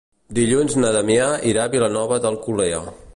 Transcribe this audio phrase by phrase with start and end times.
[0.37, 2.81] Dilluns na Damià irà a Vilanova d'Alcolea.